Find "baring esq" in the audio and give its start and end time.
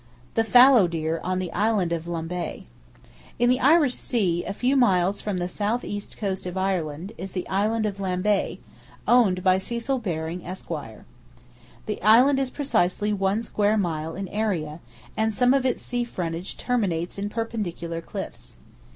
9.99-10.69